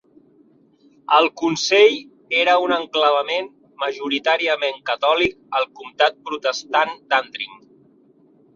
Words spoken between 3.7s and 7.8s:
majoritàriament catòlic al comtat protestant d'Antrim.